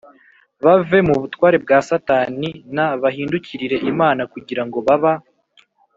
[0.63, 5.13] bave mu butware bwa Satani n bahindukirire Imana kugira ngo baba